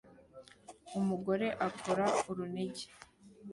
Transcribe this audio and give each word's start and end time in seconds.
Umugore 0.99 1.47
akora 1.67 2.05
urunigi 2.29 2.85